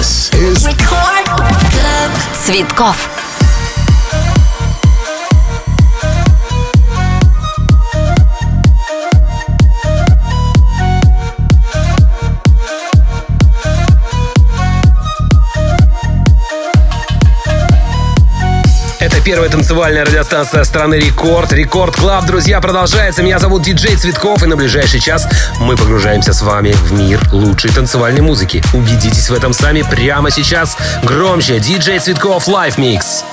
This 0.00 0.32
is 0.32 0.64
Record 0.64 1.26
Club. 1.26 2.12
Цветков. 2.32 3.19
Первая 19.23 19.49
танцевальная 19.49 20.05
радиостанция 20.05 20.63
страны 20.63 20.95
Рекорд. 20.95 21.51
Рекорд 21.53 21.95
Клаб, 21.95 22.25
друзья, 22.25 22.59
продолжается. 22.59 23.21
Меня 23.21 23.39
зовут 23.39 23.63
Диджей 23.63 23.95
Цветков, 23.95 24.41
и 24.43 24.47
на 24.47 24.55
ближайший 24.55 24.99
час 24.99 25.27
мы 25.59 25.75
погружаемся 25.75 26.33
с 26.33 26.41
вами 26.41 26.71
в 26.71 26.91
мир 26.91 27.21
лучшей 27.31 27.71
танцевальной 27.71 28.21
музыки. 28.21 28.63
Убедитесь 28.73 29.29
в 29.29 29.33
этом 29.33 29.53
сами 29.53 29.83
прямо 29.83 30.31
сейчас. 30.31 30.77
Громче. 31.03 31.59
Диджей 31.59 31.99
Цветков 31.99 32.47
Live 32.47 32.77
Mix. 32.77 33.23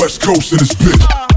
West 0.00 0.22
Coast 0.22 0.52
in 0.52 0.58
this 0.58 0.74
bitch. 0.74 1.29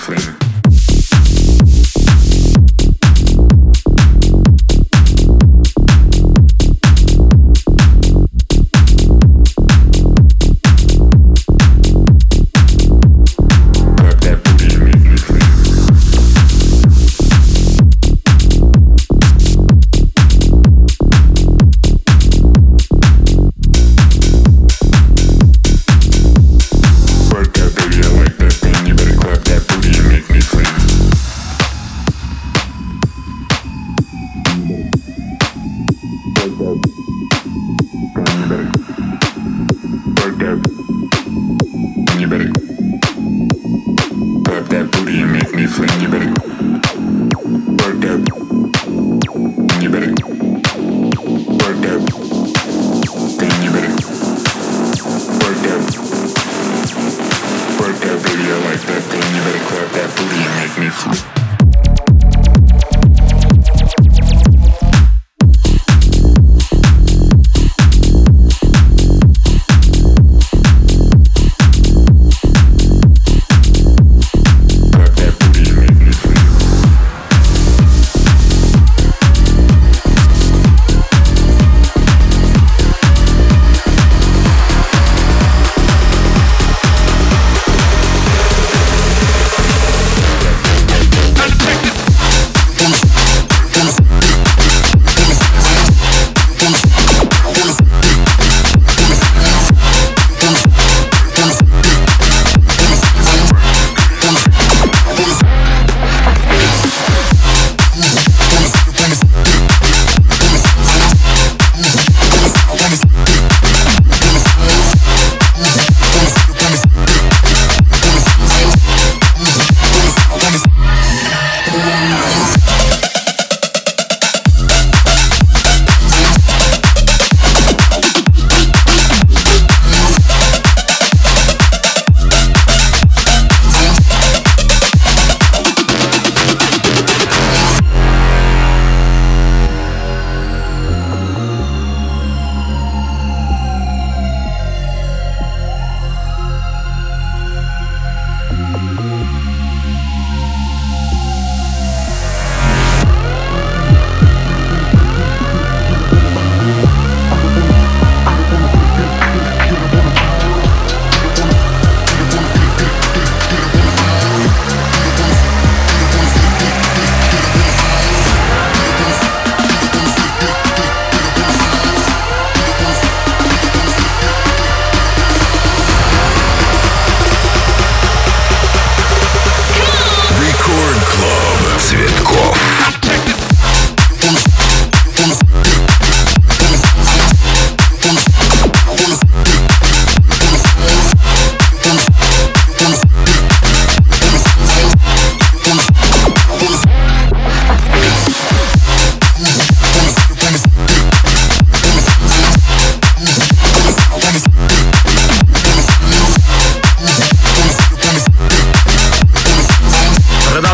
friend. 0.00 0.39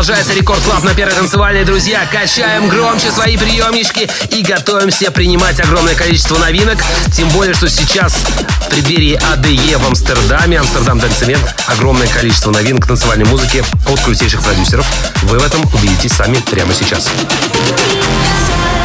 Продолжается 0.07 0.39
Рекорд 0.39 0.63
Клаб 0.63 0.83
на 0.83 0.93
первой 0.93 1.13
танцевальной. 1.13 1.65
Друзья, 1.65 2.07
качаем 2.09 2.69
громче 2.69 3.11
свои 3.11 3.35
приемнички 3.35 4.09
и 4.29 4.41
готовимся 4.41 5.11
принимать 5.11 5.59
огромное 5.59 5.95
количество 5.95 6.37
новинок. 6.37 6.77
Тем 7.11 7.27
более, 7.29 7.53
что 7.53 7.67
сейчас 7.67 8.13
в 8.13 8.69
преддверии 8.69 9.19
АДЕ 9.33 9.77
в 9.77 9.85
Амстердаме, 9.85 10.59
Амстердам 10.59 10.99
Дэнцемент, 10.99 11.43
огромное 11.67 12.07
количество 12.07 12.51
новинок 12.51 12.87
танцевальной 12.87 13.25
музыки 13.25 13.65
от 13.85 13.99
крутейших 13.99 14.41
продюсеров. 14.43 14.87
Вы 15.23 15.39
в 15.39 15.43
этом 15.43 15.65
убедитесь 15.73 16.13
сами 16.13 16.37
прямо 16.37 16.73
сейчас. 16.73 17.07
Tell 17.07 18.76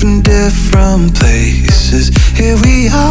different 0.00 1.14
places. 1.14 2.08
Here 2.34 2.56
we 2.62 2.88
are, 2.88 3.09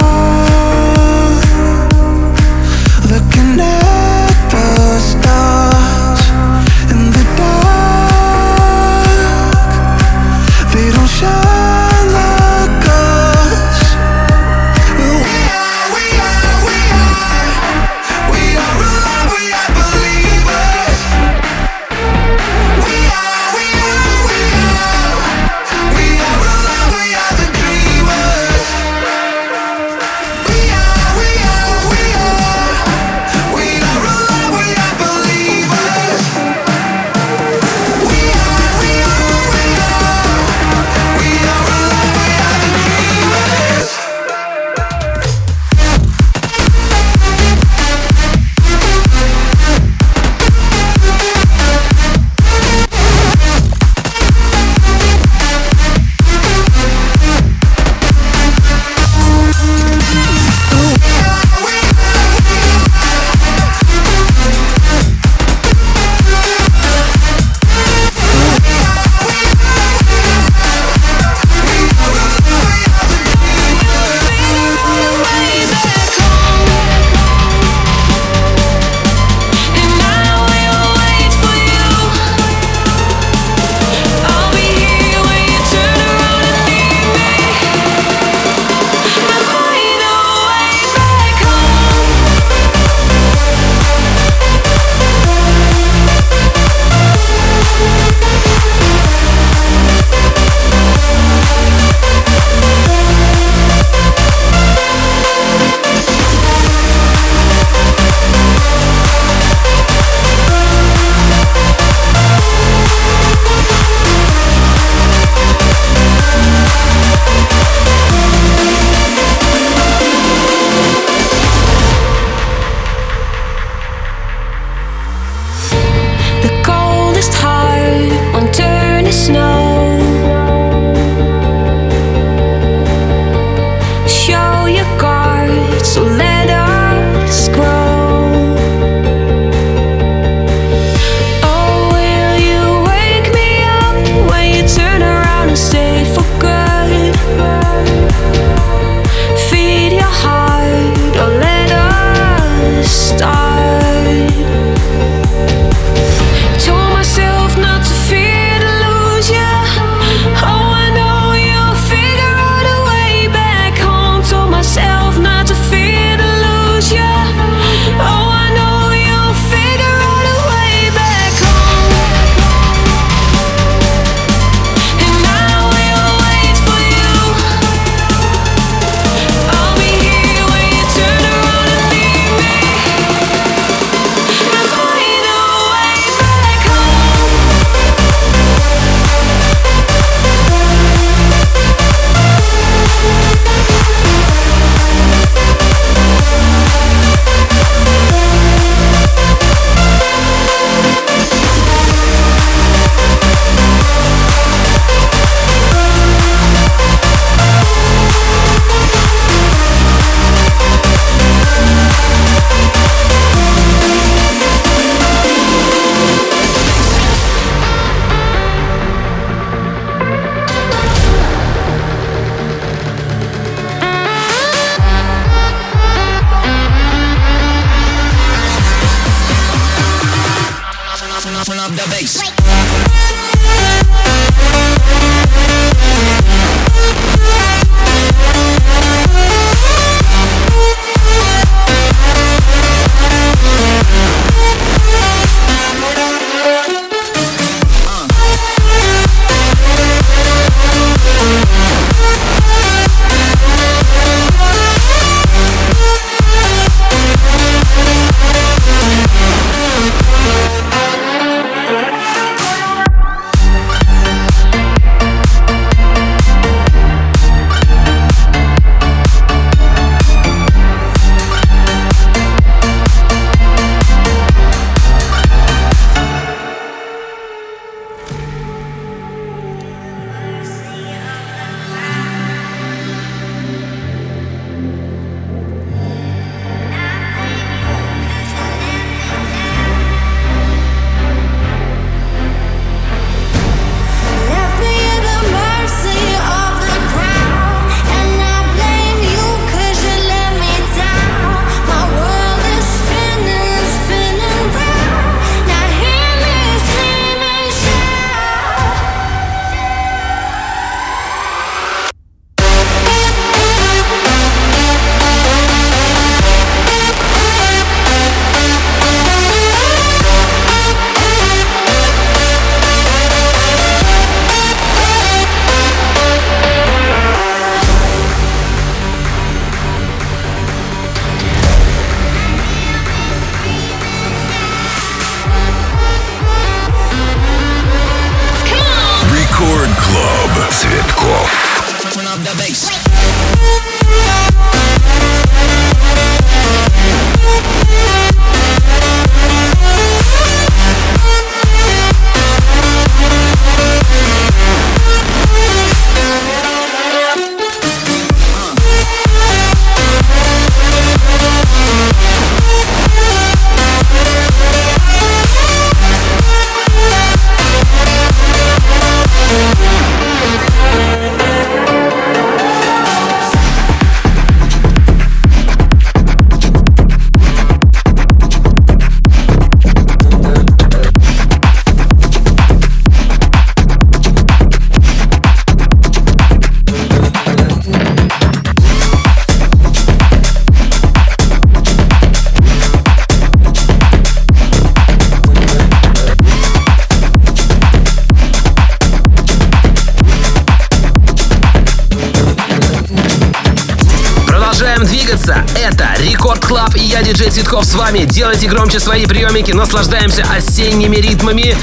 Цветков 407.49 407.65
с 407.65 407.73
вами. 407.73 408.05
Делайте 408.05 408.47
громче 408.47 408.79
свои 408.79 409.07
приемники, 409.07 409.51
наслаждаемся 409.51 410.23
осенними 410.31 410.97
ритмами. 410.97 411.57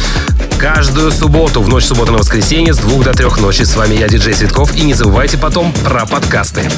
Каждую 0.58 1.12
субботу, 1.12 1.62
в 1.62 1.68
ночь 1.68 1.84
субботы 1.84 2.10
на 2.10 2.18
воскресенье 2.18 2.74
с 2.74 2.78
двух 2.78 3.04
до 3.04 3.12
трех 3.12 3.38
ночи. 3.38 3.62
С 3.62 3.76
вами 3.76 3.94
я, 3.94 4.08
диджей 4.08 4.34
Цветков. 4.34 4.74
И 4.74 4.80
не 4.80 4.94
забывайте 4.94 5.38
потом 5.38 5.72
про 5.84 6.04
подкасты. 6.04 6.68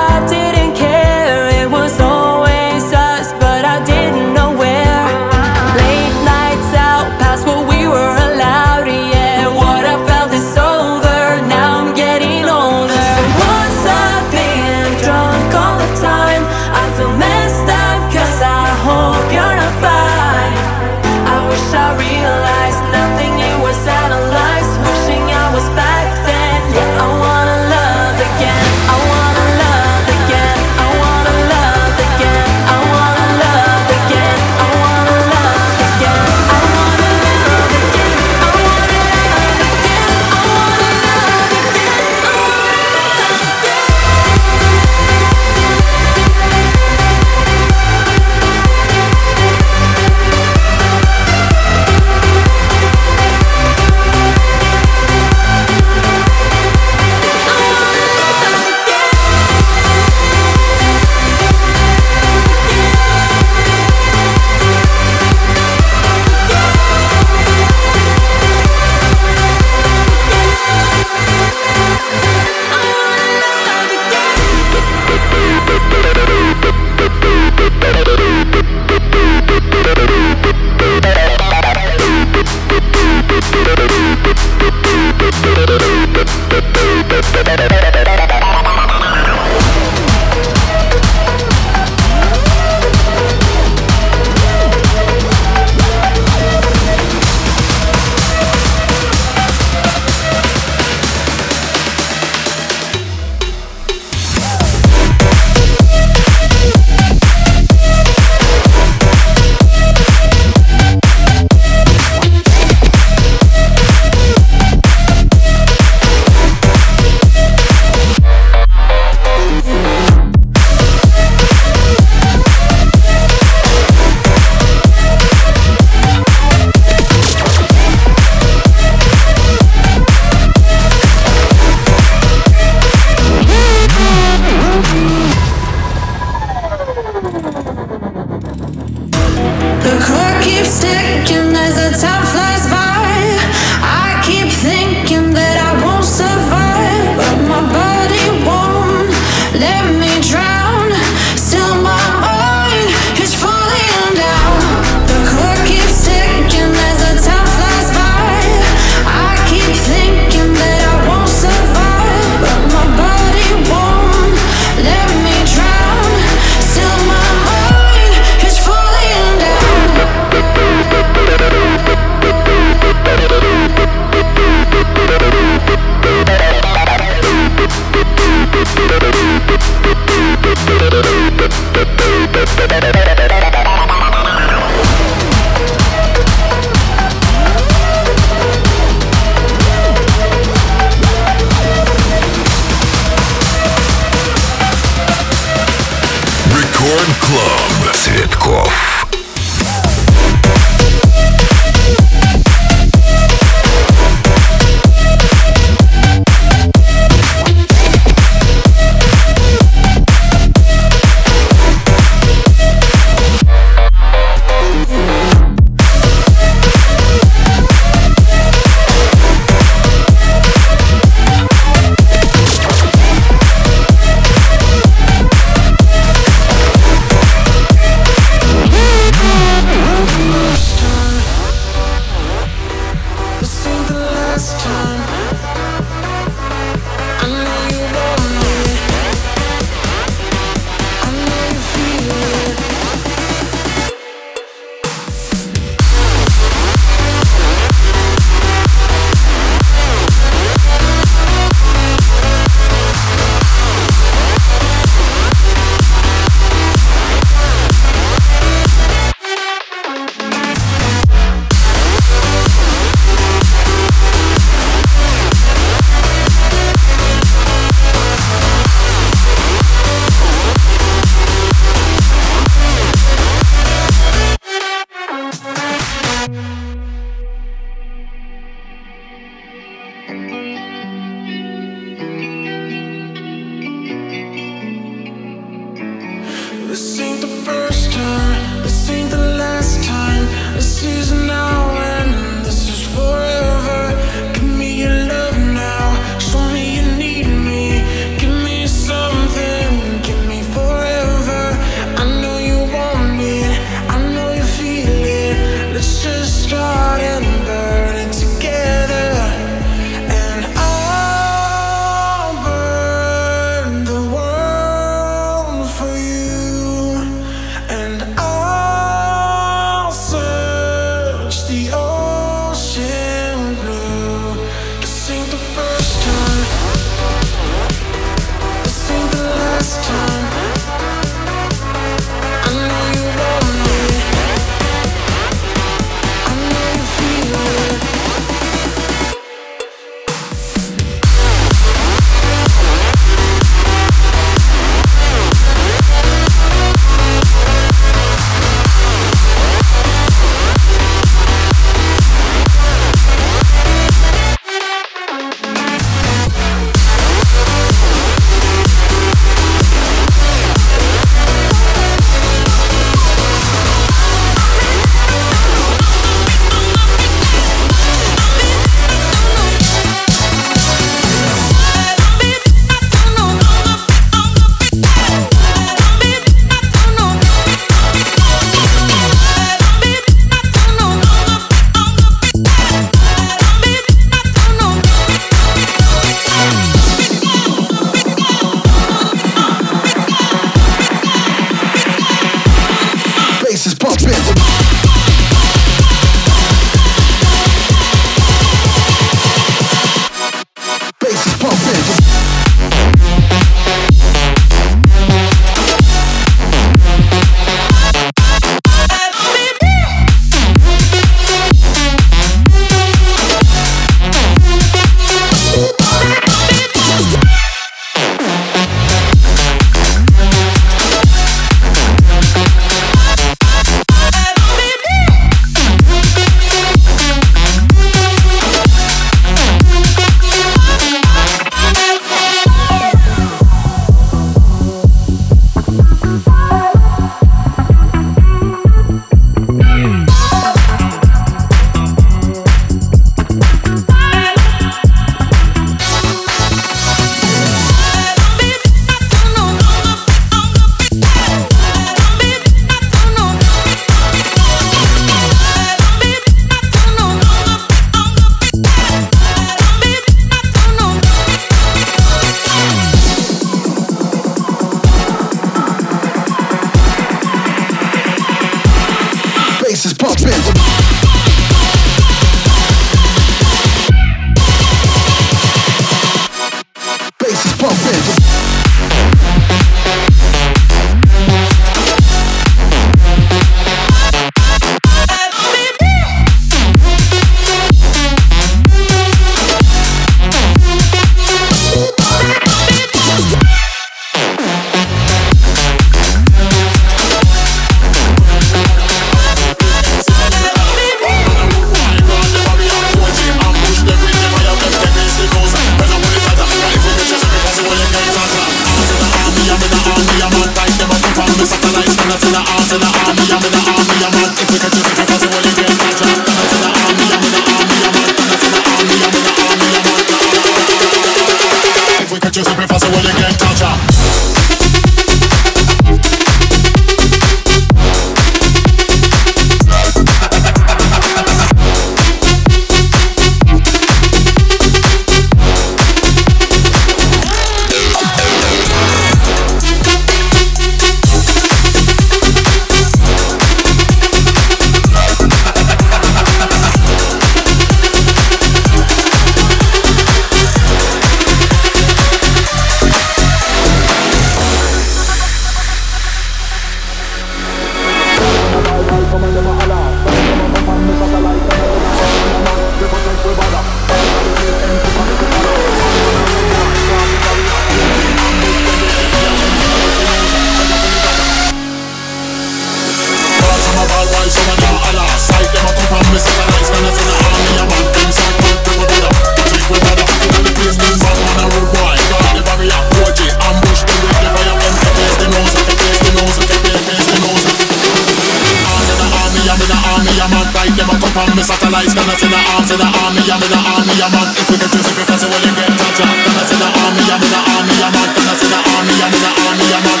man 590.30 590.46
fight 590.54 590.72
them 590.78 590.88
a 590.90 590.94
come 590.96 591.10
from 591.10 591.34
me 591.34 591.42
satellites 591.42 591.92
Gonna 591.94 592.14
send 592.14 592.32
the 592.32 592.40
arms 592.54 592.68
to 592.70 592.76
the 592.78 592.86
army 592.86 593.22
I'm 593.26 593.42
in 593.42 593.50
the 593.50 593.58
army 593.58 593.94
I'm 593.98 594.14
on. 594.14 594.28
If 594.38 594.46
we 594.50 594.56
get 594.56 594.70
juicy 594.70 594.94
because 594.94 595.22
it 595.26 595.28
will 595.28 595.42
you 595.42 595.52
get 595.58 595.68
a 595.68 595.88
job 595.98 596.06
Gonna 596.06 596.42
send 596.46 596.60
the 596.62 596.68
army 596.70 597.02
I'm 597.10 597.22
in 597.22 597.30
the 597.30 597.40
army 597.40 597.74
I'm 597.82 597.98
on. 597.98 598.08
Gonna 598.14 598.34
send 598.38 598.52
the 598.54 598.60
army 598.62 598.94
I'm 599.02 599.10
in 599.10 599.20
the 599.20 599.30
army 599.34 599.66
I'm 599.74 599.86
on. 599.90 600.00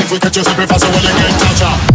If 0.00 0.08
we 0.10 0.18
get 0.18 0.32
juicy 0.32 0.54
because 0.54 0.82
it 0.82 0.90
will 0.94 1.02
you 1.02 1.12
get 1.18 1.34
a 1.34 1.54
job 1.58 1.89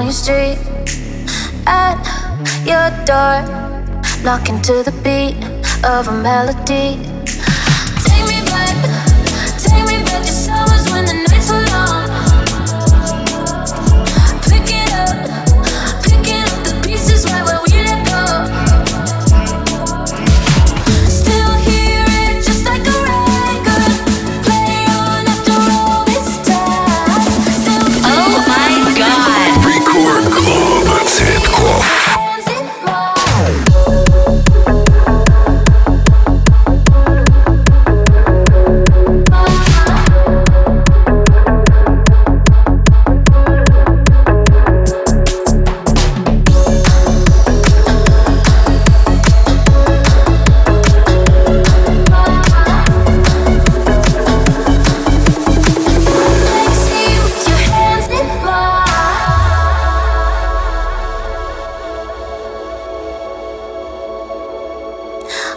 on 0.00 0.06
your 0.06 0.12
street. 0.14 0.58
At 1.66 2.00
your 2.64 2.88
door, 3.04 3.44
knocking 4.24 4.60
to 4.62 4.82
the 4.82 4.92
beat 5.04 5.36
of 5.84 6.08
a 6.08 6.22
melody. 6.22 7.09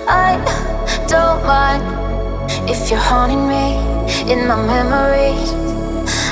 I 0.07 0.37
don't 1.07 1.45
mind 1.45 1.83
if 2.69 2.89
you're 2.89 2.99
haunting 2.99 3.47
me 3.47 3.77
in 4.31 4.47
my 4.47 4.55
memory. 4.55 5.35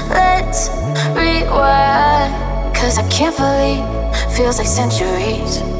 Let's 0.09 0.69
rewind, 1.15 2.75
cause 2.75 2.97
I 2.97 3.07
can't 3.09 3.35
believe 3.35 4.01
feels 4.35 4.57
like 4.57 4.67
centuries. 4.67 5.70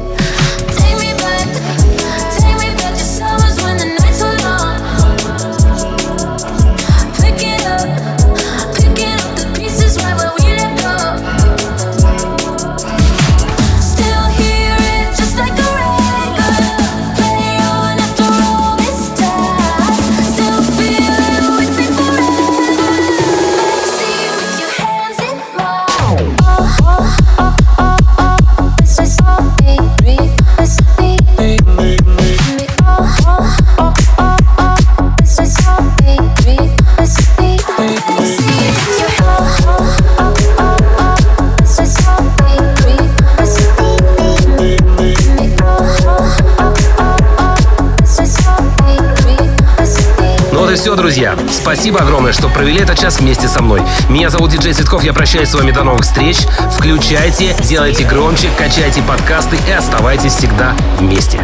Друзья. 51.02 51.36
Спасибо 51.50 51.98
огромное, 51.98 52.32
что 52.32 52.48
провели 52.48 52.78
этот 52.80 52.96
час 52.96 53.18
вместе 53.18 53.48
со 53.48 53.60
мной. 53.60 53.82
Меня 54.08 54.30
зовут 54.30 54.52
Диджей 54.52 54.72
Цветков, 54.72 55.02
я 55.02 55.12
прощаюсь 55.12 55.48
с 55.48 55.54
вами 55.54 55.72
до 55.72 55.82
новых 55.82 56.04
встреч. 56.04 56.46
Включайте, 56.76 57.56
делайте 57.64 58.04
громче, 58.04 58.48
качайте 58.56 59.02
подкасты 59.02 59.58
и 59.66 59.72
оставайтесь 59.72 60.32
всегда 60.32 60.76
вместе. 61.00 61.40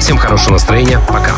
Всем 0.00 0.16
хорошего 0.16 0.54
настроения, 0.54 0.98
пока. 1.08 1.32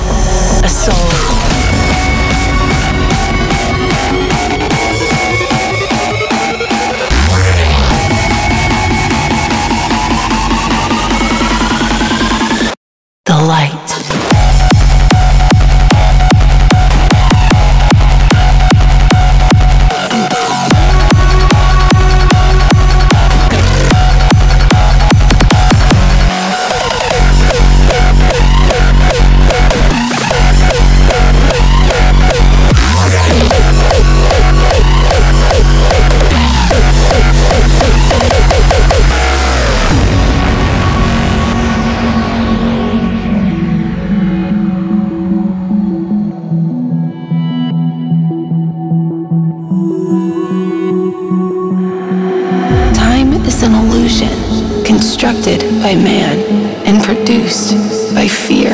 By 55.85 55.95
man 55.95 56.39
and 56.87 57.05
produced 57.05 57.74
by 58.14 58.26
fear. 58.26 58.72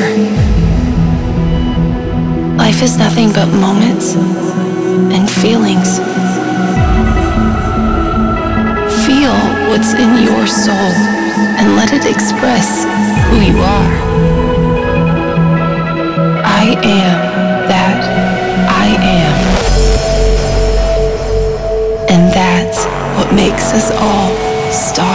Life 2.57 2.83
is 2.83 2.97
nothing 2.97 3.33
but 3.33 3.47
moments 3.47 4.15
and 4.15 5.29
feelings. 5.29 5.99
Feel 9.05 9.35
what's 9.71 9.93
in 9.95 10.23
your 10.23 10.47
soul 10.47 10.93
and 11.59 11.75
let 11.75 11.93
it 11.93 12.07
express 12.07 12.85
who 13.27 13.39
you 13.41 13.59
are. 13.59 13.93
I 16.63 16.79
am 16.85 17.19
that 17.73 18.01
I 18.85 18.87
am. 19.19 19.37
And 22.09 22.33
that's 22.33 22.85
what 23.19 23.35
makes 23.35 23.73
us 23.73 23.91
all 23.99 24.31
stars. 24.71 25.10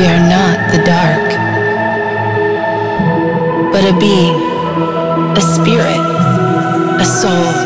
We 0.00 0.06
are 0.06 0.18
not 0.18 0.72
the 0.72 0.82
dark, 0.82 1.28
but 3.70 3.84
a 3.84 3.92
being, 4.00 4.34
a 5.36 5.42
spirit, 5.42 6.00
a 6.98 7.04
soul, 7.04 7.59